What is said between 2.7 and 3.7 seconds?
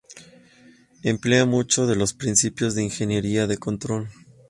de la ingeniería de